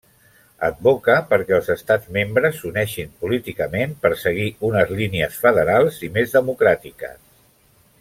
[0.67, 7.25] Advoca perquè els estats membres s'uneixin políticament per seguir unes línies federals i més democràtiques.